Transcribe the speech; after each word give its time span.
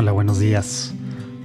Hola, 0.00 0.12
buenos 0.12 0.38
días. 0.38 0.94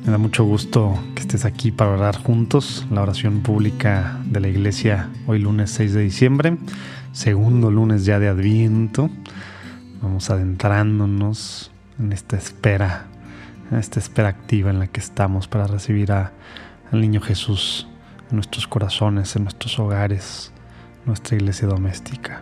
Me 0.05 0.13
da 0.13 0.17
mucho 0.17 0.45
gusto 0.45 0.97
que 1.13 1.23
estés 1.23 1.43
aquí 1.43 1.73
para 1.73 1.91
orar 1.91 2.15
juntos 2.15 2.87
la 2.89 3.01
oración 3.01 3.41
pública 3.41 4.17
de 4.27 4.39
la 4.39 4.47
iglesia 4.47 5.09
hoy 5.27 5.39
lunes 5.39 5.71
6 5.71 5.93
de 5.93 6.01
diciembre, 6.01 6.57
segundo 7.11 7.69
lunes 7.69 8.05
ya 8.05 8.17
de 8.17 8.29
Adviento. 8.29 9.09
Vamos 10.01 10.29
adentrándonos 10.29 11.69
en 11.99 12.13
esta 12.13 12.37
espera, 12.37 13.07
en 13.73 13.77
esta 13.77 13.99
espera 13.99 14.29
activa 14.29 14.69
en 14.69 14.79
la 14.79 14.87
que 14.87 15.01
estamos 15.01 15.49
para 15.49 15.67
recibir 15.67 16.13
al 16.13 16.31
niño 16.93 17.19
Jesús 17.19 17.89
en 18.29 18.37
nuestros 18.37 18.67
corazones, 18.67 19.35
en 19.35 19.43
nuestros 19.43 19.77
hogares, 19.79 20.53
nuestra 21.05 21.35
iglesia 21.35 21.67
doméstica. 21.67 22.41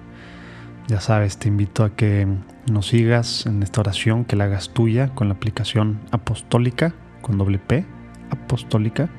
Ya 0.88 1.02
sabes, 1.02 1.40
te 1.40 1.48
invito 1.48 1.84
a 1.84 1.96
que 1.96 2.28
nos 2.72 2.88
sigas 2.88 3.46
en 3.46 3.62
esta 3.64 3.82
oración, 3.82 4.26
que 4.26 4.36
la 4.36 4.46
hagas 4.46 4.70
tuya 4.70 5.10
con 5.10 5.28
la 5.28 5.36
aplicación 5.36 6.00
apostólica, 6.12 6.94
con 7.22 7.38
doble 7.38 7.60
P, 7.60 7.86
apostólica, 8.30 9.10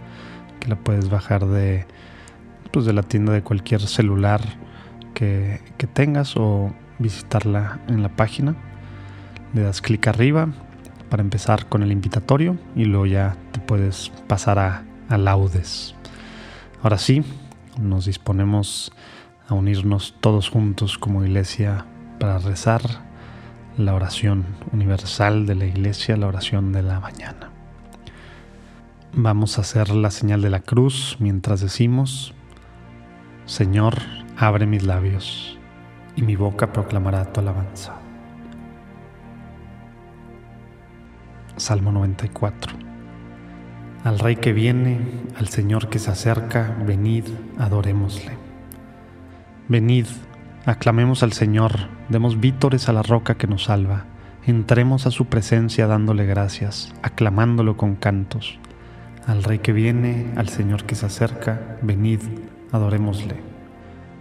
que 0.61 0.69
la 0.69 0.77
puedes 0.77 1.11
bajar 1.11 1.47
de, 1.47 1.87
pues 2.73 2.87
de 2.87 2.93
la 2.93 3.03
tienda 3.03 3.33
de 3.33 3.43
cualquier 3.43 3.83
celular 3.83 4.41
que, 5.13 5.61
que 5.77 5.87
tengas 5.87 6.37
o 6.37 6.75
visitarla 6.99 7.81
en 7.89 8.03
la 8.03 8.09
página. 8.09 8.55
Le 9.53 9.63
das 9.63 9.81
clic 9.81 10.07
arriba 10.07 10.49
para 11.11 11.23
empezar 11.23 11.67
con 11.67 11.83
el 11.83 11.93
invitatorio 11.93 12.57
y 12.75 12.87
luego 12.87 13.07
ya 13.07 13.37
te 13.53 13.61
puedes 13.61 14.11
pasar 14.27 14.59
a, 14.59 14.85
a 15.09 15.19
laudes. 15.19 15.95
Ahora 16.83 16.99
sí, 16.99 17.23
nos 17.79 18.07
disponemos 18.07 18.93
a 19.49 19.55
unirnos 19.55 20.17
todos 20.21 20.49
juntos 20.49 20.99
como 20.99 21.25
iglesia 21.25 21.85
para 22.19 22.39
rezar 22.39 22.81
la 23.77 23.95
oración 23.95 24.45
universal 24.73 25.47
de 25.47 25.55
la 25.55 25.67
iglesia, 25.67 26.17
la 26.17 26.29
oración 26.29 26.73
de 26.73 26.83
la 26.83 27.01
mañana. 27.01 27.51
Vamos 29.13 29.59
a 29.59 29.63
hacer 29.63 29.91
la 29.91 30.11
señal 30.11 30.43
de 30.43 30.51
la 30.51 30.61
cruz 30.61 31.17
mientras 31.19 31.61
decimos, 31.61 32.35
Señor, 33.47 33.99
abre 34.37 34.67
mis 34.67 34.85
labios 34.85 35.59
y 36.17 36.23
mi 36.23 36.37
boca 36.37 36.73
proclamará 36.73 37.33
tu 37.33 37.41
alabanza. 37.41 37.95
Salmo 41.57 41.93
94. 41.93 42.73
Al 44.05 44.19
Rey 44.19 44.37
que 44.37 44.53
viene, 44.53 44.99
al 45.39 45.49
Señor 45.49 45.89
que 45.89 45.99
se 45.99 46.11
acerca, 46.11 46.77
venid, 46.85 47.25
adorémosle. 47.59 48.33
Venid, 49.69 50.07
aclamemos 50.67 51.23
al 51.23 51.33
Señor, 51.33 51.73
demos 52.09 52.41
vítores 52.41 52.89
a 52.89 52.93
la 52.93 53.03
roca 53.03 53.37
que 53.37 53.47
nos 53.47 53.65
salva, 53.65 54.05
entremos 54.47 55.07
a 55.07 55.11
su 55.11 55.27
presencia 55.27 55.87
dándole 55.87 56.25
gracias, 56.25 56.95
aclamándolo 57.03 57.77
con 57.77 57.97
cantos. 57.97 58.59
Al 59.27 59.43
Rey 59.43 59.59
que 59.59 59.73
viene, 59.73 60.33
al 60.37 60.49
Señor 60.49 60.85
que 60.85 60.95
se 60.95 61.07
acerca, 61.07 61.79
venid, 61.83 62.21
adorémosle. 62.73 63.37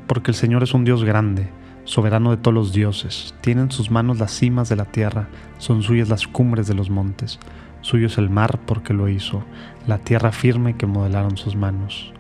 Porque 0.08 0.32
el 0.32 0.36
Señor 0.36 0.64
es 0.64 0.74
un 0.74 0.84
Dios 0.84 1.04
grande, 1.04 1.50
soberano 1.86 2.32
de 2.32 2.38
todos 2.38 2.54
los 2.54 2.74
dioses, 2.74 3.36
tiene 3.42 3.62
en 3.62 3.72
sus 3.72 3.90
manos 3.90 4.20
las 4.20 4.32
cimas 4.32 4.70
de 4.70 4.76
la 4.76 4.86
tierra, 4.86 5.28
son 5.58 5.82
suyas 5.82 6.10
las 6.10 6.28
cumbres 6.28 6.68
de 6.68 6.74
los 6.74 6.90
montes, 6.90 7.40
suyo 7.82 8.08
es 8.08 8.18
el 8.18 8.30
mar 8.30 8.60
porque 8.66 8.94
lo 8.94 9.08
hizo, 9.10 9.44
la 9.88 9.98
tierra 9.98 10.32
firme 10.32 10.76
que 10.76 10.88
modelaron 10.88 11.38
sus 11.38 11.56
manos. 11.56 12.14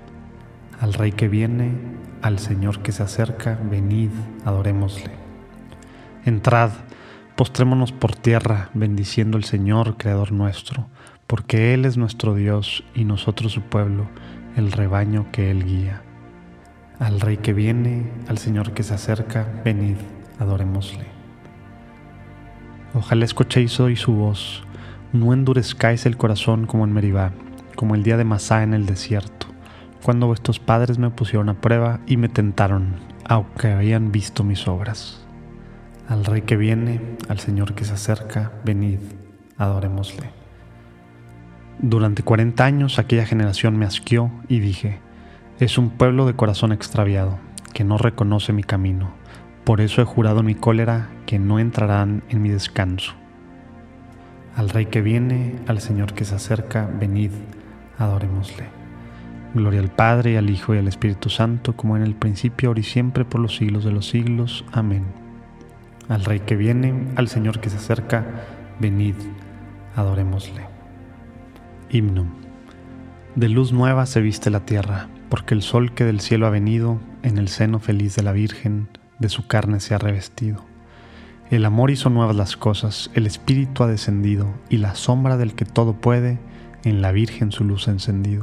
Al 0.83 0.94
Rey 0.94 1.13
que 1.13 1.29
viene, 1.29 1.71
al 2.21 2.39
Señor 2.39 2.79
que 2.79 2.91
se 2.91 3.03
acerca, 3.03 3.57
venid, 3.71 4.09
adorémosle. 4.44 5.11
Entrad, 6.25 6.71
postrémonos 7.38 7.94
por 7.94 8.13
tierra, 8.17 8.69
bendiciendo 8.73 9.38
al 9.38 9.45
Señor, 9.45 9.95
Creador 9.95 10.33
nuestro, 10.33 10.88
porque 11.25 11.73
Él 11.73 11.85
es 11.85 11.95
nuestro 11.95 12.35
Dios 12.35 12.83
y 12.94 13.05
nosotros 13.05 13.53
su 13.53 13.61
pueblo, 13.61 14.09
el 14.57 14.73
rebaño 14.73 15.27
que 15.31 15.51
Él 15.51 15.63
guía. 15.63 16.01
Al 17.00 17.21
Rey 17.21 17.38
que 17.38 17.53
viene, 17.53 18.11
al 18.27 18.38
Señor 18.38 18.73
que 18.73 18.83
se 18.83 18.94
acerca, 18.94 19.47
venid, 19.63 19.95
adorémosle. 20.38 21.05
Ojalá 22.94 23.23
escuchéis 23.23 23.79
hoy 23.79 23.95
su 23.95 24.11
voz, 24.11 24.65
no 25.13 25.31
endurezcáis 25.31 26.05
el 26.05 26.17
corazón 26.17 26.65
como 26.65 26.83
en 26.83 26.91
Meribá, 26.91 27.31
como 27.77 27.95
el 27.95 28.03
día 28.03 28.17
de 28.17 28.25
Masá 28.25 28.63
en 28.63 28.73
el 28.73 28.85
desierto 28.85 29.52
cuando 30.03 30.27
vuestros 30.27 30.59
padres 30.59 30.99
me 30.99 31.09
pusieron 31.09 31.47
a 31.47 31.61
prueba 31.61 32.01
y 32.05 32.17
me 32.17 32.27
tentaron, 32.27 32.95
aunque 33.25 33.71
habían 33.71 34.11
visto 34.11 34.43
mis 34.43 34.67
obras. 34.67 35.25
Al 36.09 36.25
Rey 36.25 36.41
que 36.41 36.57
viene, 36.57 36.99
al 37.29 37.39
Señor 37.39 37.73
que 37.73 37.85
se 37.85 37.93
acerca, 37.93 38.51
venid, 38.65 38.99
adorémosle. 39.57 40.29
Durante 41.79 42.21
cuarenta 42.21 42.65
años 42.65 42.99
aquella 42.99 43.25
generación 43.25 43.77
me 43.77 43.85
asqueó 43.85 44.29
y 44.49 44.59
dije, 44.59 44.99
es 45.59 45.77
un 45.77 45.89
pueblo 45.89 46.25
de 46.25 46.35
corazón 46.35 46.73
extraviado, 46.73 47.39
que 47.73 47.85
no 47.85 47.97
reconoce 47.97 48.51
mi 48.51 48.63
camino. 48.63 49.11
Por 49.63 49.79
eso 49.79 50.01
he 50.01 50.05
jurado 50.05 50.41
en 50.41 50.47
mi 50.47 50.55
cólera 50.55 51.09
que 51.25 51.39
no 51.39 51.59
entrarán 51.59 52.23
en 52.27 52.41
mi 52.41 52.49
descanso. 52.49 53.13
Al 54.57 54.69
Rey 54.69 54.87
que 54.87 55.01
viene, 55.01 55.55
al 55.67 55.79
Señor 55.79 56.13
que 56.13 56.25
se 56.25 56.35
acerca, 56.35 56.89
venid, 56.99 57.31
adorémosle. 57.97 58.82
Gloria 59.53 59.81
al 59.81 59.91
Padre, 59.91 60.38
al 60.39 60.50
Hijo 60.50 60.73
y 60.73 60.79
al 60.79 60.88
Espíritu 60.88 61.29
Santo, 61.29 61.75
como 61.75 61.95
en 61.95 62.01
el 62.01 62.15
principio, 62.15 62.69
ahora 62.69 62.79
y 62.79 62.83
siempre, 62.83 63.23
por 63.23 63.39
los 63.39 63.55
siglos 63.55 63.83
de 63.83 63.91
los 63.91 64.07
siglos. 64.09 64.65
Amén. 64.71 65.03
Al 66.09 66.25
Rey 66.25 66.39
que 66.39 66.55
viene, 66.55 67.07
al 67.15 67.27
Señor 67.27 67.59
que 67.59 67.69
se 67.69 67.77
acerca, 67.77 68.25
venid, 68.79 69.15
adorémosle. 69.95 70.65
Himno. 71.91 72.25
De 73.35 73.47
luz 73.47 73.71
nueva 73.71 74.07
se 74.07 74.21
viste 74.21 74.50
la 74.50 74.65
tierra, 74.65 75.07
porque 75.29 75.53
el 75.53 75.61
sol 75.61 75.94
que 75.94 76.03
del 76.03 76.19
cielo 76.19 76.47
ha 76.47 76.49
venido, 76.49 76.99
en 77.21 77.38
el 77.38 77.47
seno 77.47 77.77
feliz 77.79 78.15
de 78.15 78.23
la 78.23 78.31
Virgen, 78.31 78.89
de 79.19 79.29
su 79.29 79.45
carne 79.45 79.79
se 79.79 79.94
ha 79.94 79.99
revestido. 79.99 80.65
El 81.51 81.65
amor 81.65 81.91
hizo 81.91 82.09
nuevas 82.09 82.35
las 82.35 82.57
cosas, 82.57 83.11
el 83.13 83.27
Espíritu 83.27 83.83
ha 83.83 83.88
descendido, 83.88 84.51
y 84.69 84.77
la 84.77 84.95
sombra 84.95 85.38
del 85.38 85.53
que 85.53 85.65
todo 85.65 85.94
puede, 85.94 86.39
en 86.83 87.03
la 87.03 87.11
Virgen 87.11 87.51
su 87.51 87.63
luz 87.63 87.88
ha 87.88 87.91
encendido. 87.91 88.41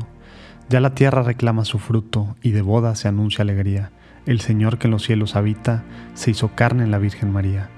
Ya 0.71 0.79
la 0.79 0.95
tierra 0.95 1.25
reclama 1.25 1.65
su 1.65 1.81
fruto 1.81 2.37
y 2.43 2.53
de 2.53 2.63
boda 2.63 2.95
se 2.95 3.09
anuncia 3.09 3.43
alegría. 3.43 3.91
El 4.25 4.41
Señor 4.41 4.79
que 4.79 4.87
en 4.87 4.93
los 4.93 5.03
cielos 5.03 5.35
habita 5.35 5.83
se 6.15 6.31
hizo 6.31 6.55
carne 6.55 6.85
en 6.85 6.93
la 6.93 6.99
Virgen 6.99 7.33
María. 7.33 7.69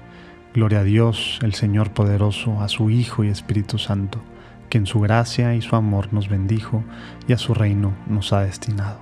Gloria 0.53 0.81
a 0.81 0.83
Dios, 0.83 1.39
el 1.41 1.55
Señor 1.55 1.89
poderoso, 1.93 2.61
a 2.61 2.67
su 2.67 2.91
Hijo 2.91 3.23
y 3.23 3.29
Espíritu 3.29 3.79
Santo, 3.79 4.21
que 4.69 4.77
en 4.77 4.85
su 4.85 4.99
gracia 4.99 5.55
y 5.55 5.63
su 5.63 5.75
amor 5.75 6.13
nos 6.13 6.29
bendijo 6.29 6.83
y 7.27 7.33
a 7.33 7.39
su 7.39 7.55
reino 7.55 7.95
nos 8.05 8.31
ha 8.31 8.41
destinado. 8.41 8.99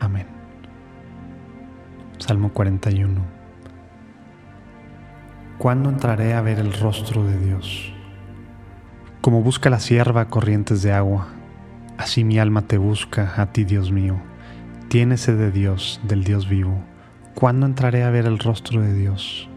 Amén. 0.00 0.28
Salmo 2.16 2.54
41. 2.54 3.20
¿Cuándo 5.58 5.90
entraré 5.90 6.32
a 6.32 6.40
ver 6.40 6.58
el 6.58 6.72
rostro 6.72 7.22
de 7.22 7.38
Dios? 7.38 7.92
Como 9.20 9.42
busca 9.42 9.68
la 9.68 9.80
sierva 9.80 10.28
corrientes 10.28 10.80
de 10.80 10.94
agua, 10.94 11.28
así 11.98 12.24
mi 12.24 12.38
alma 12.38 12.62
te 12.62 12.78
busca 12.78 13.34
a 13.40 13.52
ti, 13.52 13.64
Dios 13.64 13.92
mío. 13.92 14.16
Tiene 14.88 15.16
sed 15.16 15.38
de 15.38 15.50
Dios, 15.50 16.00
del 16.04 16.24
Dios 16.24 16.48
vivo. 16.48 16.80
¿Cuándo 17.34 17.66
entraré 17.66 18.04
a 18.04 18.10
ver 18.10 18.26
el 18.26 18.38
rostro 18.38 18.80
de 18.80 18.94
Dios? 18.94 19.48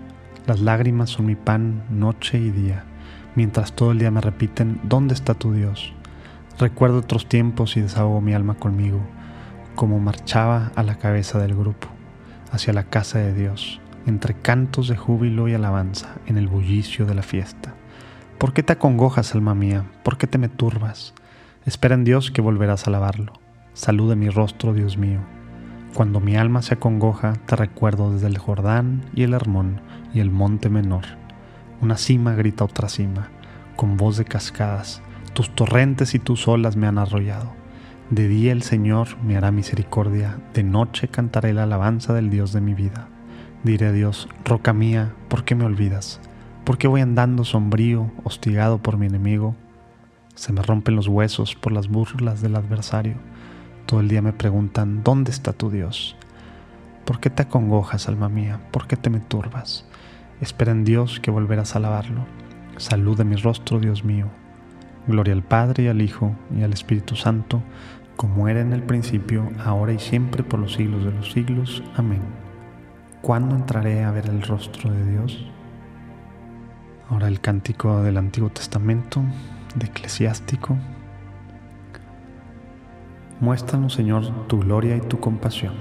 Las 0.47 0.59
lágrimas 0.59 1.11
son 1.11 1.25
mi 1.27 1.35
pan 1.35 1.83
noche 1.89 2.37
y 2.37 2.49
día 2.49 2.85
mientras 3.39 3.73
todo 3.73 3.91
el 3.91 3.99
día 3.99 4.11
me 4.11 4.19
repiten, 4.21 4.81
¿dónde 4.83 5.13
está 5.13 5.33
tu 5.33 5.53
Dios? 5.53 5.93
Recuerdo 6.57 6.99
otros 6.99 7.27
tiempos 7.27 7.77
y 7.77 7.81
desahogo 7.81 8.19
mi 8.19 8.33
alma 8.33 8.55
conmigo, 8.55 8.99
como 9.75 9.99
marchaba 9.99 10.71
a 10.75 10.83
la 10.83 10.97
cabeza 10.97 11.39
del 11.39 11.55
grupo, 11.55 11.87
hacia 12.51 12.73
la 12.73 12.83
casa 12.83 13.19
de 13.19 13.33
Dios, 13.33 13.79
entre 14.05 14.33
cantos 14.33 14.89
de 14.89 14.97
júbilo 14.97 15.47
y 15.47 15.53
alabanza, 15.53 16.15
en 16.25 16.37
el 16.37 16.49
bullicio 16.49 17.05
de 17.05 17.15
la 17.15 17.23
fiesta. 17.23 17.73
¿Por 18.37 18.51
qué 18.51 18.61
te 18.61 18.73
acongojas, 18.73 19.33
alma 19.33 19.55
mía? 19.55 19.85
¿Por 20.03 20.17
qué 20.17 20.27
te 20.27 20.37
me 20.37 20.49
turbas? 20.49 21.13
Espera 21.65 21.95
en 21.95 22.03
Dios 22.03 22.31
que 22.31 22.41
volverás 22.41 22.85
a 22.85 22.89
alabarlo. 22.89 23.33
Salude 23.73 24.15
mi 24.15 24.29
rostro, 24.29 24.73
Dios 24.73 24.97
mío. 24.97 25.19
Cuando 25.93 26.19
mi 26.19 26.35
alma 26.35 26.61
se 26.61 26.75
acongoja, 26.75 27.33
te 27.45 27.55
recuerdo 27.55 28.13
desde 28.13 28.27
el 28.27 28.37
Jordán 28.37 29.05
y 29.13 29.23
el 29.23 29.33
Hermón 29.33 29.81
y 30.13 30.19
el 30.19 30.31
monte 30.31 30.69
menor 30.69 31.05
una 31.81 31.97
cima 31.97 32.33
grita 32.33 32.65
otra 32.65 32.89
cima, 32.89 33.29
con 33.75 33.97
voz 33.97 34.17
de 34.17 34.25
cascadas. 34.25 35.01
Tus 35.33 35.49
torrentes 35.55 36.13
y 36.13 36.19
tus 36.19 36.47
olas 36.47 36.75
me 36.75 36.87
han 36.87 36.97
arrollado. 36.97 37.53
De 38.09 38.27
día 38.27 38.51
el 38.51 38.63
Señor 38.63 39.07
me 39.23 39.37
hará 39.37 39.51
misericordia, 39.51 40.39
de 40.53 40.63
noche 40.63 41.07
cantaré 41.07 41.53
la 41.53 41.63
alabanza 41.63 42.13
del 42.13 42.29
Dios 42.29 42.51
de 42.51 42.61
mi 42.61 42.73
vida. 42.73 43.07
Diré 43.63 43.87
a 43.87 43.91
Dios, 43.91 44.27
roca 44.43 44.73
mía, 44.73 45.13
¿por 45.27 45.43
qué 45.43 45.55
me 45.55 45.65
olvidas? 45.65 46.19
¿Por 46.65 46.77
qué 46.77 46.87
voy 46.87 47.01
andando 47.01 47.45
sombrío, 47.45 48.11
hostigado 48.23 48.79
por 48.79 48.97
mi 48.97 49.05
enemigo? 49.05 49.55
Se 50.39 50.53
me 50.53 50.61
rompen 50.61 50.95
los 50.95 51.09
huesos 51.09 51.55
por 51.55 51.73
las 51.73 51.89
burlas 51.89 52.39
del 52.39 52.55
adversario. 52.55 53.15
Todo 53.85 53.99
el 53.99 54.07
día 54.07 54.21
me 54.21 54.31
preguntan, 54.31 55.03
¿dónde 55.03 55.31
está 55.31 55.51
tu 55.51 55.69
Dios? 55.69 56.15
¿Por 57.03 57.19
qué 57.19 57.29
te 57.29 57.43
acongojas, 57.43 58.07
alma 58.07 58.29
mía? 58.29 58.61
¿Por 58.71 58.87
qué 58.87 58.95
te 58.95 59.09
me 59.09 59.19
turbas? 59.19 59.85
Espera 60.39 60.71
en 60.71 60.85
Dios 60.85 61.19
que 61.19 61.29
volverás 61.29 61.75
a 61.75 61.79
alabarlo. 61.79 62.25
Salud 62.77 63.17
de 63.17 63.25
mi 63.25 63.35
rostro, 63.35 63.81
Dios 63.81 64.05
mío. 64.05 64.27
Gloria 65.07 65.33
al 65.33 65.43
Padre 65.43 65.83
y 65.83 65.87
al 65.89 66.01
Hijo 66.01 66.33
y 66.57 66.63
al 66.63 66.71
Espíritu 66.71 67.17
Santo, 67.17 67.61
como 68.15 68.47
era 68.47 68.61
en 68.61 68.71
el 68.71 68.83
principio, 68.83 69.51
ahora 69.65 69.91
y 69.91 69.99
siempre, 69.99 70.43
por 70.43 70.61
los 70.61 70.71
siglos 70.71 71.03
de 71.03 71.11
los 71.11 71.33
siglos. 71.33 71.83
Amén. 71.97 72.21
¿Cuándo 73.21 73.57
entraré 73.57 74.05
a 74.05 74.11
ver 74.11 74.27
el 74.27 74.41
rostro 74.43 74.89
de 74.89 75.05
Dios? 75.05 75.45
Ahora 77.09 77.27
el 77.27 77.41
cántico 77.41 78.01
del 78.03 78.15
Antiguo 78.15 78.49
Testamento, 78.49 79.21
de 79.75 79.85
Eclesiástico. 79.85 80.77
Muéstranos, 83.39 83.93
Señor, 83.93 84.47
tu 84.47 84.59
gloria 84.59 84.97
y 84.97 85.01
tu 85.01 85.19
compasión. 85.19 85.73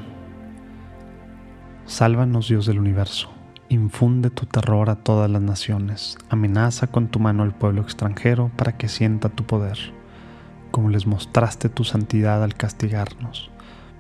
Sálvanos, 1.87 2.49
Dios 2.49 2.67
del 2.67 2.79
universo 2.79 3.39
Infunde 3.71 4.31
tu 4.31 4.47
terror 4.47 4.89
a 4.89 4.97
todas 4.97 5.31
las 5.31 5.43
naciones, 5.43 6.17
amenaza 6.31 6.87
con 6.87 7.09
tu 7.09 7.19
mano 7.19 7.43
al 7.43 7.53
pueblo 7.53 7.83
extranjero 7.83 8.51
para 8.57 8.79
que 8.79 8.89
sienta 8.89 9.29
tu 9.29 9.45
poder, 9.45 9.77
como 10.71 10.89
les 10.89 11.07
mostraste 11.07 11.69
tu 11.69 11.85
santidad 11.85 12.43
al 12.43 12.55
castigarnos. 12.55 13.51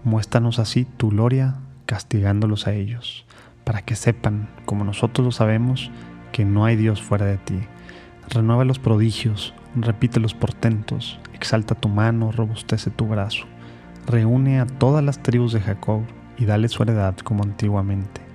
Muéstranos 0.05 0.58
así 0.58 0.87
tu 0.87 1.11
gloria 1.11 1.56
castigándolos 1.84 2.67
a 2.67 2.73
ellos, 2.73 3.26
para 3.64 3.82
que 3.82 3.94
sepan, 3.94 4.49
como 4.64 4.84
nosotros 4.84 5.23
lo 5.23 5.32
sabemos, 5.32 5.91
que 6.32 6.46
no 6.46 6.64
hay 6.64 6.76
Dios 6.76 7.02
fuera 7.02 7.26
de 7.26 7.37
ti. 7.37 7.58
Renueva 8.31 8.64
los 8.64 8.79
prodigios, 8.79 9.52
repite 9.83 10.21
los 10.21 10.35
portentos, 10.35 11.19
exalta 11.35 11.75
tu 11.75 11.89
mano, 11.89 12.33
robustece 12.33 12.91
tu 12.91 13.07
brazo. 13.07 13.47
Reúne 14.07 14.61
a 14.61 14.67
todas 14.67 15.05
las 15.05 15.23
tribus 15.23 15.53
de 15.53 15.61
Jacob 15.61 16.03
y 16.39 16.45
dale 16.45 16.69
su 16.69 16.83
heredad 16.83 17.17
como 17.17 17.43
antiguamente 17.43 18.29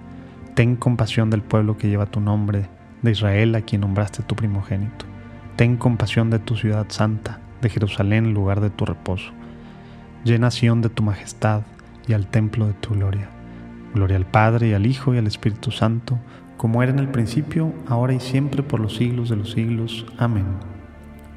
Ten 0.56 0.76
compasión 0.76 1.32
del 1.32 1.42
pueblo 1.42 1.80
que 1.80 1.90
lleva 1.90 2.06
tu 2.06 2.20
nombre, 2.20 2.68
de 3.02 3.12
Israel 3.12 3.56
a 3.56 3.62
quien 3.62 3.82
nombraste 3.82 4.22
tu 4.22 4.36
primogénito. 4.36 5.06
Ten 5.56 5.78
compasión 5.78 6.30
de 6.30 6.38
tu 6.38 6.56
ciudad 6.56 6.86
santa, 6.90 7.40
de 7.62 7.70
Jerusalén, 7.70 8.36
lugar 8.36 8.62
de 8.62 8.70
tu 8.70 8.86
reposo. 8.86 9.32
Llena 10.24 10.50
de 10.50 10.90
tu 10.90 11.02
majestad 11.02 11.64
y 12.08 12.14
al 12.14 12.28
templo 12.28 12.68
de 12.68 12.74
tu 12.74 12.94
gloria. 12.94 13.30
Gloria 13.96 14.18
al 14.18 14.28
Padre 14.28 14.70
y 14.70 14.74
al 14.74 14.86
Hijo 14.86 15.16
y 15.16 15.18
al 15.18 15.26
Espíritu 15.26 15.72
Santo, 15.72 16.20
como 16.56 16.84
era 16.84 16.92
en 16.92 17.00
el 17.00 17.10
principio, 17.10 17.74
ahora 17.88 18.14
y 18.14 18.20
siempre, 18.20 18.62
por 18.62 18.80
los 18.80 18.96
siglos 18.96 19.30
de 19.30 19.38
los 19.38 19.52
siglos. 19.52 20.06
Amén. 20.20 20.73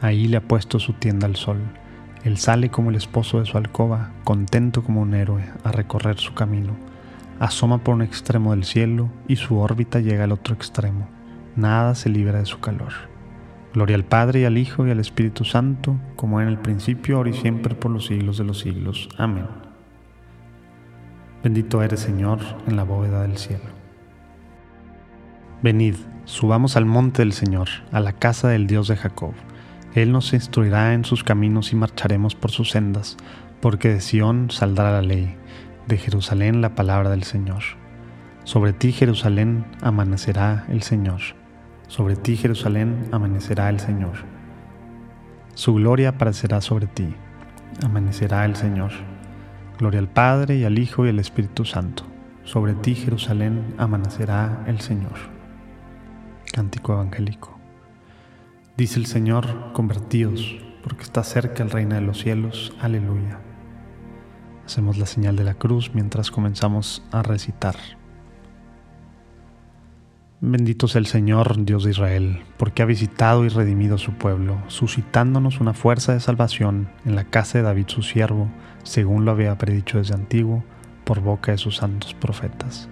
Ahí 0.00 0.28
le 0.28 0.36
ha 0.36 0.42
puesto 0.42 0.78
su 0.78 0.92
tienda 0.94 1.26
al 1.26 1.36
sol. 1.36 1.58
Él 2.24 2.38
sale 2.38 2.70
como 2.70 2.90
el 2.90 2.96
esposo 2.96 3.40
de 3.40 3.46
su 3.46 3.56
alcoba, 3.58 4.10
contento 4.24 4.82
como 4.82 5.02
un 5.02 5.14
héroe, 5.14 5.44
a 5.64 5.72
recorrer 5.72 6.18
su 6.18 6.34
camino 6.34 6.74
asoma 7.40 7.78
por 7.78 7.94
un 7.94 8.02
extremo 8.02 8.50
del 8.50 8.64
cielo 8.64 9.10
y 9.26 9.36
su 9.36 9.58
órbita 9.58 10.00
llega 10.00 10.24
al 10.24 10.32
otro 10.32 10.54
extremo. 10.54 11.08
Nada 11.56 11.94
se 11.94 12.08
libra 12.08 12.38
de 12.38 12.46
su 12.46 12.60
calor. 12.60 12.92
Gloria 13.74 13.96
al 13.96 14.04
Padre 14.04 14.40
y 14.40 14.44
al 14.44 14.58
Hijo 14.58 14.86
y 14.86 14.90
al 14.90 15.00
Espíritu 15.00 15.44
Santo, 15.44 15.96
como 16.16 16.40
en 16.40 16.48
el 16.48 16.58
principio, 16.58 17.16
ahora 17.16 17.30
y 17.30 17.34
siempre, 17.34 17.74
por 17.74 17.90
los 17.90 18.06
siglos 18.06 18.38
de 18.38 18.44
los 18.44 18.58
siglos. 18.60 19.08
Amén. 19.18 19.46
Bendito 21.44 21.82
eres, 21.82 22.00
Señor, 22.00 22.40
en 22.66 22.76
la 22.76 22.84
bóveda 22.84 23.22
del 23.22 23.36
cielo. 23.36 23.64
Venid, 25.62 25.94
subamos 26.24 26.76
al 26.76 26.86
monte 26.86 27.22
del 27.22 27.32
Señor, 27.32 27.68
a 27.92 28.00
la 28.00 28.12
casa 28.12 28.48
del 28.48 28.66
Dios 28.66 28.88
de 28.88 28.96
Jacob. 28.96 29.34
Él 29.94 30.12
nos 30.12 30.32
instruirá 30.32 30.94
en 30.94 31.04
sus 31.04 31.24
caminos 31.24 31.72
y 31.72 31.76
marcharemos 31.76 32.34
por 32.34 32.50
sus 32.50 32.70
sendas, 32.70 33.16
porque 33.60 33.88
de 33.88 34.00
Sión 34.00 34.50
saldrá 34.50 34.92
la 34.92 35.02
ley 35.02 35.36
de 35.88 35.96
Jerusalén 35.96 36.60
la 36.60 36.74
palabra 36.74 37.10
del 37.10 37.24
Señor. 37.24 37.62
Sobre 38.44 38.72
ti, 38.72 38.92
Jerusalén, 38.92 39.64
amanecerá 39.80 40.66
el 40.68 40.82
Señor. 40.82 41.20
Sobre 41.88 42.16
ti, 42.16 42.36
Jerusalén, 42.36 43.08
amanecerá 43.10 43.70
el 43.70 43.80
Señor. 43.80 44.12
Su 45.54 45.74
gloria 45.74 46.10
aparecerá 46.10 46.60
sobre 46.60 46.86
ti. 46.86 47.14
Amanecerá 47.82 48.44
el 48.44 48.56
Señor. 48.56 48.92
Gloria 49.78 50.00
al 50.00 50.08
Padre 50.08 50.56
y 50.56 50.64
al 50.64 50.78
Hijo 50.78 51.06
y 51.06 51.08
al 51.08 51.18
Espíritu 51.18 51.64
Santo. 51.64 52.04
Sobre 52.44 52.74
ti, 52.74 52.94
Jerusalén, 52.94 53.74
amanecerá 53.78 54.64
el 54.66 54.80
Señor. 54.80 55.18
Cántico 56.52 56.92
evangélico. 56.92 57.57
Dice 58.78 59.00
el 59.00 59.06
Señor, 59.06 59.72
convertíos, 59.72 60.56
porque 60.84 61.02
está 61.02 61.24
cerca 61.24 61.64
el 61.64 61.70
reino 61.70 61.96
de 61.96 62.00
los 62.00 62.20
cielos. 62.20 62.72
Aleluya. 62.80 63.40
Hacemos 64.64 64.98
la 64.98 65.06
señal 65.06 65.34
de 65.34 65.42
la 65.42 65.54
cruz 65.54 65.90
mientras 65.94 66.30
comenzamos 66.30 67.02
a 67.10 67.24
recitar. 67.24 67.74
Bendito 70.40 70.86
sea 70.86 71.00
el 71.00 71.06
Señor, 71.06 71.64
Dios 71.64 71.82
de 71.82 71.90
Israel, 71.90 72.44
porque 72.56 72.82
ha 72.82 72.86
visitado 72.86 73.44
y 73.44 73.48
redimido 73.48 73.98
su 73.98 74.12
pueblo, 74.12 74.62
suscitándonos 74.68 75.58
una 75.58 75.74
fuerza 75.74 76.12
de 76.12 76.20
salvación 76.20 76.88
en 77.04 77.16
la 77.16 77.24
casa 77.24 77.58
de 77.58 77.64
David 77.64 77.88
su 77.88 78.02
siervo, 78.02 78.48
según 78.84 79.24
lo 79.24 79.32
había 79.32 79.58
predicho 79.58 79.98
desde 79.98 80.14
antiguo, 80.14 80.62
por 81.02 81.18
boca 81.18 81.50
de 81.50 81.58
sus 81.58 81.78
santos 81.78 82.14
profetas. 82.14 82.88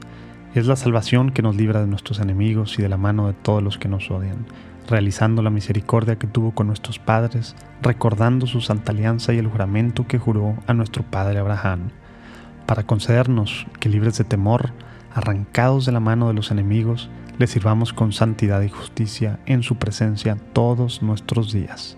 Es 0.52 0.66
la 0.66 0.74
salvación 0.74 1.30
que 1.30 1.42
nos 1.42 1.54
libra 1.54 1.80
de 1.80 1.86
nuestros 1.86 2.18
enemigos 2.18 2.76
y 2.76 2.82
de 2.82 2.88
la 2.88 2.96
mano 2.96 3.28
de 3.28 3.34
todos 3.34 3.62
los 3.62 3.78
que 3.78 3.86
nos 3.86 4.10
odian 4.10 4.46
realizando 4.88 5.42
la 5.42 5.50
misericordia 5.50 6.16
que 6.16 6.26
tuvo 6.26 6.52
con 6.52 6.66
nuestros 6.66 6.98
padres, 6.98 7.54
recordando 7.82 8.46
su 8.46 8.60
santa 8.60 8.92
alianza 8.92 9.32
y 9.32 9.38
el 9.38 9.48
juramento 9.48 10.06
que 10.06 10.18
juró 10.18 10.56
a 10.66 10.74
nuestro 10.74 11.02
padre 11.02 11.38
Abraham, 11.38 11.90
para 12.66 12.82
concedernos 12.84 13.66
que 13.80 13.88
libres 13.88 14.18
de 14.18 14.24
temor, 14.24 14.72
arrancados 15.14 15.86
de 15.86 15.92
la 15.92 16.00
mano 16.00 16.28
de 16.28 16.34
los 16.34 16.50
enemigos, 16.50 17.08
le 17.38 17.46
sirvamos 17.46 17.92
con 17.92 18.12
santidad 18.12 18.62
y 18.62 18.68
justicia 18.68 19.38
en 19.46 19.62
su 19.62 19.76
presencia 19.76 20.36
todos 20.52 21.02
nuestros 21.02 21.52
días. 21.52 21.96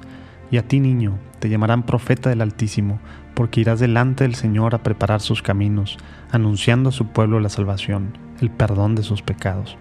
Y 0.50 0.57
a 0.57 0.66
ti, 0.66 0.80
niño, 0.80 1.18
te 1.38 1.49
llamarán 1.49 1.85
profeta 1.85 2.30
del 2.30 2.40
Altísimo, 2.40 2.99
porque 3.35 3.61
irás 3.61 3.80
delante 3.80 4.25
del 4.25 4.35
Señor 4.35 4.75
a 4.75 4.83
preparar 4.83 5.21
sus 5.21 5.42
caminos, 5.42 5.97
anunciando 6.33 6.88
a 6.88 6.92
su 6.92 7.07
pueblo 7.07 7.38
la 7.38 7.49
salvación, 7.49 8.16
el 8.40 8.50
perdón 8.50 8.95
de 8.95 9.02
sus 9.02 9.23
pecados. 9.23 9.76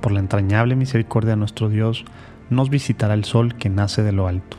Por 0.00 0.12
la 0.12 0.20
entrañable 0.20 0.76
misericordia 0.76 1.30
de 1.30 1.36
nuestro 1.36 1.68
Dios, 1.68 2.04
nos 2.52 2.70
visitará 2.70 3.14
el 3.14 3.24
sol 3.24 3.56
que 3.56 3.68
nace 3.68 4.02
de 4.02 4.12
lo 4.12 4.28
alto, 4.28 4.56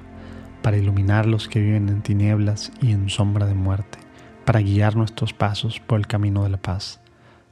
para 0.61 0.77
iluminar 0.77 1.25
los 1.25 1.47
que 1.47 1.59
viven 1.59 1.89
en 1.89 2.01
tinieblas 2.01 2.71
y 2.81 2.91
en 2.91 3.09
sombra 3.09 3.45
de 3.45 3.53
muerte, 3.53 3.99
para 4.45 4.61
guiar 4.61 4.95
nuestros 4.95 5.33
pasos 5.33 5.79
por 5.79 5.99
el 5.99 6.07
camino 6.07 6.43
de 6.43 6.49
la 6.49 6.57
paz. 6.57 6.99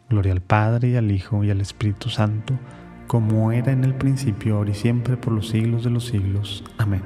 Gloria 0.09 0.33
al 0.33 0.41
Padre 0.41 0.89
y 0.89 0.95
al 0.95 1.11
Hijo 1.11 1.43
y 1.43 1.51
al 1.51 1.61
Espíritu 1.61 2.09
Santo, 2.09 2.59
como 3.07 3.51
era 3.51 3.71
en 3.71 3.83
el 3.83 3.93
principio, 3.95 4.57
ahora 4.57 4.71
y 4.71 4.75
siempre, 4.75 5.17
por 5.17 5.33
los 5.33 5.49
siglos 5.49 5.83
de 5.83 5.89
los 5.89 6.05
siglos. 6.05 6.63
Amén. 6.77 7.03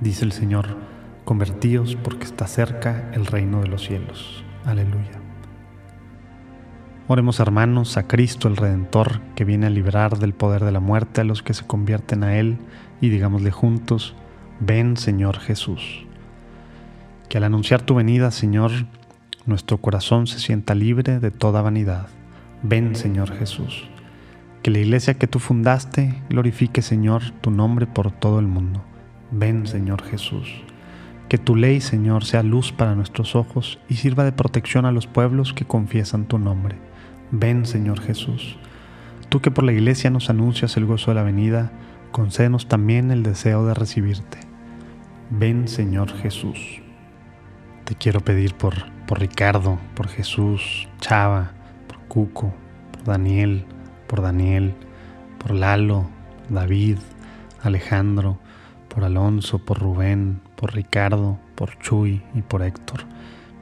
Dice 0.00 0.24
el 0.24 0.32
Señor, 0.32 0.76
convertíos 1.24 1.96
porque 1.96 2.24
está 2.24 2.46
cerca 2.46 3.10
el 3.12 3.26
reino 3.26 3.60
de 3.60 3.68
los 3.68 3.84
cielos. 3.84 4.44
Aleluya. 4.64 5.27
Oremos 7.10 7.40
hermanos 7.40 7.96
a 7.96 8.06
Cristo 8.06 8.48
el 8.48 8.58
Redentor, 8.58 9.22
que 9.34 9.46
viene 9.46 9.66
a 9.66 9.70
librar 9.70 10.18
del 10.18 10.34
poder 10.34 10.62
de 10.66 10.72
la 10.72 10.80
muerte 10.80 11.22
a 11.22 11.24
los 11.24 11.42
que 11.42 11.54
se 11.54 11.66
convierten 11.66 12.22
a 12.22 12.36
Él, 12.36 12.58
y 13.00 13.08
digámosle 13.08 13.50
juntos, 13.50 14.14
ven 14.60 14.98
Señor 14.98 15.38
Jesús. 15.38 16.04
Que 17.30 17.38
al 17.38 17.44
anunciar 17.44 17.80
tu 17.80 17.94
venida, 17.94 18.30
Señor, 18.30 18.72
nuestro 19.46 19.78
corazón 19.78 20.26
se 20.26 20.38
sienta 20.38 20.74
libre 20.74 21.18
de 21.18 21.30
toda 21.30 21.62
vanidad. 21.62 22.08
Ven 22.62 22.94
Señor 22.94 23.32
Jesús. 23.32 23.88
Que 24.62 24.70
la 24.70 24.80
iglesia 24.80 25.14
que 25.14 25.26
tú 25.26 25.38
fundaste 25.38 26.14
glorifique, 26.28 26.82
Señor, 26.82 27.30
tu 27.40 27.50
nombre 27.50 27.86
por 27.86 28.10
todo 28.10 28.38
el 28.38 28.48
mundo. 28.48 28.84
Ven, 29.30 29.66
Señor 29.66 30.02
Jesús. 30.02 30.62
Que 31.30 31.38
tu 31.38 31.56
ley, 31.56 31.80
Señor, 31.80 32.26
sea 32.26 32.42
luz 32.42 32.70
para 32.70 32.94
nuestros 32.94 33.34
ojos 33.34 33.78
y 33.88 33.94
sirva 33.94 34.24
de 34.24 34.32
protección 34.32 34.84
a 34.84 34.92
los 34.92 35.06
pueblos 35.06 35.54
que 35.54 35.64
confiesan 35.64 36.26
tu 36.26 36.38
nombre. 36.38 36.87
Ven, 37.30 37.66
Señor 37.66 38.00
Jesús. 38.00 38.56
Tú 39.28 39.40
que 39.40 39.50
por 39.50 39.64
la 39.64 39.72
iglesia 39.72 40.08
nos 40.08 40.30
anuncias 40.30 40.76
el 40.76 40.86
gozo 40.86 41.10
de 41.10 41.16
la 41.16 41.22
venida, 41.22 41.70
concédenos 42.10 42.68
también 42.68 43.10
el 43.10 43.22
deseo 43.22 43.66
de 43.66 43.74
recibirte. 43.74 44.38
Ven, 45.30 45.68
Señor 45.68 46.10
Jesús. 46.10 46.80
Te 47.84 47.94
quiero 47.94 48.20
pedir 48.20 48.54
por, 48.54 48.90
por 49.06 49.20
Ricardo, 49.20 49.78
por 49.94 50.08
Jesús, 50.08 50.88
Chava, 51.00 51.52
por 51.86 51.98
Cuco, 52.08 52.54
por 52.92 53.04
Daniel, 53.04 53.66
por 54.06 54.22
Daniel, 54.22 54.74
por 55.38 55.52
Lalo, 55.52 56.08
David, 56.48 56.96
Alejandro, 57.62 58.38
por 58.88 59.04
Alonso, 59.04 59.58
por 59.58 59.78
Rubén, 59.78 60.40
por 60.56 60.74
Ricardo, 60.74 61.38
por 61.54 61.78
Chuy 61.78 62.22
y 62.34 62.40
por 62.40 62.62
Héctor. 62.62 63.04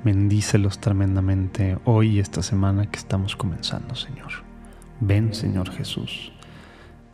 Bendícelos 0.05 0.81
tremendamente 0.81 1.79
hoy 1.85 2.17
y 2.17 2.21
esta 2.21 2.43
semana 2.43 2.91
que 2.91 2.99
estamos 2.99 3.37
comenzando, 3.37 3.95
Señor. 3.95 4.31
Ven, 5.01 5.35
Señor 5.35 5.71
Jesús. 5.71 6.33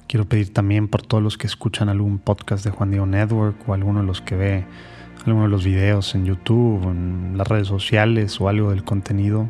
Quiero 0.07 0.27
pedir 0.27 0.53
también 0.53 0.89
por 0.89 1.03
todos 1.03 1.23
los 1.23 1.39
que 1.39 1.47
escuchan 1.47 1.89
algún 1.89 2.19
podcast 2.19 2.65
de 2.65 2.71
Juan 2.71 2.91
Diego 2.91 3.07
Network 3.07 3.69
o 3.69 3.75
alguno 3.75 4.01
de 4.01 4.07
los 4.07 4.21
que 4.21 4.37
ve 4.37 4.65
alguno 5.27 5.45
de 5.45 5.49
los 5.49 5.65
videos 5.65 6.15
en 6.15 6.25
YouTube, 6.25 6.83
en 6.91 7.39
las 7.39 7.47
redes 7.47 7.69
sociales 7.69 8.41
o 8.41 8.49
algo 8.49 8.71
del 8.71 8.85
contenido 8.85 9.49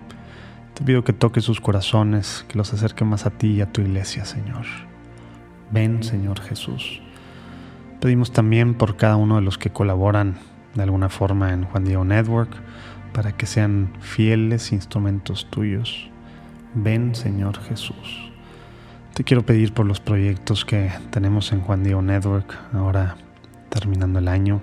te 0.75 0.85
pido 0.85 1.05
que 1.05 1.12
toques 1.12 1.45
sus 1.45 1.61
corazones, 1.61 2.47
que 2.49 2.57
los 2.57 2.73
acerque 2.73 3.05
más 3.05 3.27
a 3.27 3.31
ti 3.31 3.49
y 3.49 3.61
a 3.61 3.71
tu 3.71 3.83
iglesia, 3.83 4.25
Señor. 4.25 4.65
Ven, 5.71 6.03
Señor 6.03 6.41
Jesús. 6.41 7.03
Pedimos 8.01 8.33
también 8.33 8.75
por 8.75 8.97
cada 8.97 9.17
uno 9.17 9.37
de 9.37 9.43
los 9.43 9.59
que 9.59 9.71
colaboran 9.71 10.39
de 10.75 10.83
alguna 10.83 11.11
forma 11.11 11.53
en 11.53 11.65
Juan 11.65 11.85
Diego 11.85 12.05
Network, 12.05 12.51
para 13.12 13.33
que 13.33 13.47
sean 13.47 13.92
fieles 14.00 14.73
instrumentos 14.73 15.49
tuyos. 15.50 16.09
Ven, 16.75 17.14
Señor 17.14 17.61
Jesús. 17.61 18.33
Te 19.14 19.25
quiero 19.25 19.45
pedir 19.45 19.75
por 19.75 19.85
los 19.85 20.00
proyectos 20.00 20.64
que 20.64 20.90
tenemos 21.11 21.52
en 21.52 21.61
Juan 21.61 21.83
Diego 21.83 22.00
Network, 22.00 22.59
ahora 22.73 23.16
terminando 23.69 24.19
el 24.19 24.28
año 24.28 24.62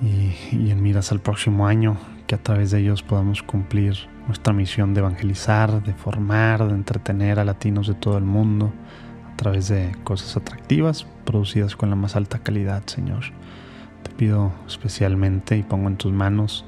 y, 0.00 0.70
en 0.70 0.82
miras 0.82 1.10
al 1.12 1.20
próximo 1.20 1.66
año, 1.66 1.96
que 2.26 2.36
a 2.36 2.42
través 2.42 2.70
de 2.70 2.80
ellos 2.80 3.02
podamos 3.02 3.42
cumplir 3.42 3.96
nuestra 4.26 4.52
misión 4.52 4.94
de 4.94 5.00
evangelizar, 5.00 5.82
de 5.82 5.94
formar, 5.94 6.66
de 6.66 6.74
entretener 6.74 7.38
a 7.38 7.44
latinos 7.44 7.88
de 7.88 7.94
todo 7.94 8.18
el 8.18 8.24
mundo 8.24 8.72
a 9.32 9.36
través 9.36 9.68
de 9.68 9.96
cosas 10.04 10.36
atractivas 10.36 11.06
producidas 11.24 11.74
con 11.74 11.90
la 11.90 11.96
más 11.96 12.16
alta 12.16 12.38
calidad, 12.38 12.84
Señor. 12.86 13.24
Te 14.04 14.10
pido 14.10 14.52
especialmente 14.66 15.56
y 15.56 15.62
pongo 15.62 15.88
en 15.88 15.96
tus 15.96 16.12
manos 16.12 16.64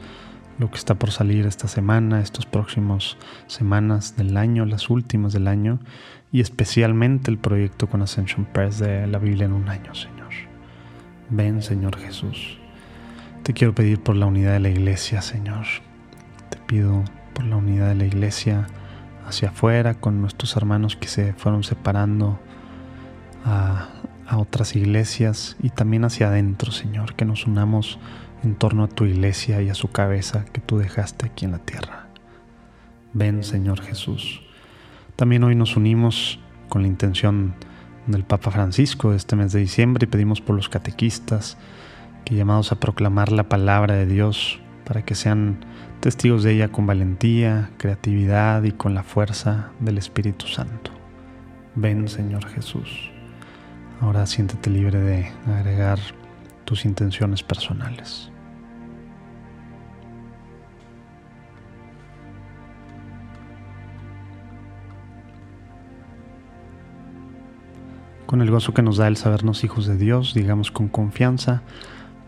lo 0.58 0.70
que 0.70 0.78
está 0.78 0.94
por 0.94 1.10
salir 1.10 1.46
esta 1.46 1.68
semana, 1.68 2.20
estos 2.20 2.46
próximos 2.46 3.18
semanas 3.46 4.16
del 4.16 4.36
año, 4.36 4.64
las 4.64 4.90
últimas 4.90 5.32
del 5.32 5.48
año, 5.48 5.80
y 6.32 6.40
especialmente 6.40 7.30
el 7.30 7.38
proyecto 7.38 7.88
con 7.88 8.02
Ascension 8.02 8.46
Press 8.46 8.78
de 8.78 9.06
la 9.06 9.18
Biblia 9.18 9.46
en 9.46 9.52
un 9.52 9.68
año, 9.68 9.94
Señor. 9.94 10.16
Ven, 11.28 11.62
Señor 11.62 11.98
Jesús. 11.98 12.58
Te 13.42 13.52
quiero 13.52 13.74
pedir 13.74 14.00
por 14.00 14.16
la 14.16 14.26
unidad 14.26 14.52
de 14.52 14.60
la 14.60 14.68
iglesia, 14.68 15.22
Señor. 15.22 15.66
Te 16.50 16.58
pido 16.58 17.04
por 17.32 17.44
la 17.44 17.56
unidad 17.56 17.88
de 17.88 17.94
la 17.94 18.06
iglesia 18.06 18.66
hacia 19.26 19.48
afuera 19.48 19.94
con 19.94 20.20
nuestros 20.20 20.56
hermanos 20.56 20.96
que 20.96 21.08
se 21.08 21.32
fueron 21.34 21.64
separando 21.64 22.38
a, 23.44 23.88
otras 24.36 24.74
iglesias 24.74 25.56
y 25.62 25.70
también 25.70 26.04
hacia 26.04 26.26
adentro, 26.26 26.72
Señor, 26.72 27.14
que 27.14 27.24
nos 27.24 27.46
unamos 27.46 28.00
en 28.42 28.54
torno 28.54 28.84
a 28.84 28.88
tu 28.88 29.04
iglesia 29.04 29.62
y 29.62 29.70
a 29.70 29.74
su 29.74 29.90
cabeza 29.90 30.44
que 30.52 30.60
tú 30.60 30.78
dejaste 30.78 31.26
aquí 31.26 31.44
en 31.44 31.52
la 31.52 31.58
tierra. 31.58 32.06
Ven, 33.12 33.44
Señor 33.44 33.80
Jesús. 33.80 34.42
También 35.16 35.44
hoy 35.44 35.54
nos 35.54 35.76
unimos 35.76 36.38
con 36.68 36.82
la 36.82 36.88
intención 36.88 37.54
del 38.06 38.24
Papa 38.24 38.50
Francisco 38.50 39.12
este 39.12 39.36
mes 39.36 39.52
de 39.52 39.60
diciembre 39.60 40.04
y 40.04 40.10
pedimos 40.10 40.40
por 40.40 40.54
los 40.54 40.68
catequistas 40.68 41.56
que 42.24 42.34
llamados 42.34 42.72
a 42.72 42.80
proclamar 42.80 43.32
la 43.32 43.48
palabra 43.48 43.94
de 43.94 44.06
Dios 44.06 44.60
para 44.84 45.04
que 45.04 45.14
sean 45.14 45.64
testigos 46.00 46.42
de 46.42 46.52
ella 46.52 46.68
con 46.68 46.86
valentía, 46.86 47.70
creatividad 47.78 48.62
y 48.64 48.72
con 48.72 48.94
la 48.94 49.02
fuerza 49.02 49.70
del 49.80 49.98
Espíritu 49.98 50.46
Santo. 50.46 50.90
Ven 51.74 52.08
Señor 52.08 52.46
Jesús. 52.46 53.10
Ahora 54.00 54.26
siéntete 54.26 54.70
libre 54.70 55.00
de 55.00 55.32
agregar 55.46 55.98
tus 56.66 56.84
intenciones 56.84 57.42
personales. 57.42 58.30
Con 68.26 68.42
el 68.42 68.50
gozo 68.50 68.74
que 68.74 68.82
nos 68.82 68.98
da 68.98 69.08
el 69.08 69.16
sabernos 69.16 69.64
hijos 69.64 69.86
de 69.86 69.96
Dios, 69.96 70.34
digamos 70.34 70.70
con 70.70 70.88
confianza, 70.88 71.62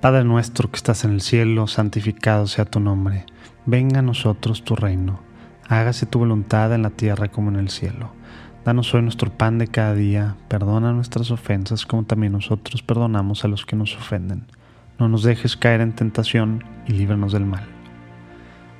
Padre 0.00 0.24
nuestro 0.24 0.70
que 0.70 0.76
estás 0.76 1.04
en 1.04 1.10
el 1.10 1.20
cielo, 1.20 1.66
santificado 1.66 2.46
sea 2.46 2.64
tu 2.64 2.78
nombre 2.78 3.26
Venga 3.66 3.98
a 3.98 4.02
nosotros 4.02 4.64
tu 4.64 4.76
reino, 4.76 5.20
hágase 5.68 6.06
tu 6.06 6.20
voluntad 6.20 6.72
en 6.72 6.80
la 6.80 6.88
tierra 6.88 7.28
como 7.28 7.50
en 7.50 7.56
el 7.56 7.68
cielo. 7.68 8.17
Danos 8.64 8.92
hoy 8.92 9.02
nuestro 9.02 9.30
pan 9.30 9.58
de 9.58 9.68
cada 9.68 9.94
día, 9.94 10.36
perdona 10.48 10.92
nuestras 10.92 11.30
ofensas 11.30 11.86
como 11.86 12.04
también 12.04 12.32
nosotros 12.32 12.82
perdonamos 12.82 13.44
a 13.44 13.48
los 13.48 13.64
que 13.64 13.76
nos 13.76 13.96
ofenden. 13.96 14.46
No 14.98 15.08
nos 15.08 15.22
dejes 15.22 15.56
caer 15.56 15.80
en 15.80 15.94
tentación 15.94 16.64
y 16.86 16.92
líbranos 16.92 17.32
del 17.32 17.46
mal. 17.46 17.64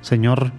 Señor, 0.01 0.51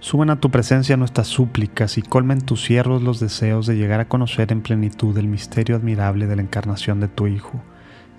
suben 0.00 0.30
a 0.30 0.40
tu 0.40 0.50
presencia 0.50 0.96
nuestras 0.96 1.28
súplicas 1.28 1.98
y 1.98 2.02
colmen 2.02 2.40
tus 2.40 2.64
siervos 2.64 3.02
los 3.02 3.20
deseos 3.20 3.66
de 3.66 3.76
llegar 3.76 4.00
a 4.00 4.08
conocer 4.08 4.52
en 4.52 4.62
plenitud 4.62 5.16
el 5.18 5.28
misterio 5.28 5.76
admirable 5.76 6.26
de 6.26 6.36
la 6.36 6.42
encarnación 6.42 6.98
de 6.98 7.08
tu 7.08 7.26
Hijo, 7.26 7.62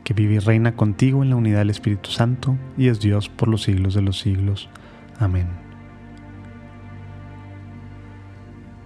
que 0.03 0.13
vive 0.13 0.35
y 0.35 0.39
reina 0.39 0.75
contigo 0.75 1.23
en 1.23 1.31
la 1.31 1.35
unidad 1.35 1.59
del 1.59 1.71
Espíritu 1.71 2.11
Santo 2.11 2.55
y 2.77 2.87
es 2.87 2.99
Dios 2.99 3.27
por 3.27 3.49
los 3.49 3.63
siglos 3.63 3.95
de 3.95 4.01
los 4.01 4.19
siglos. 4.19 4.69
Amén. 5.19 5.66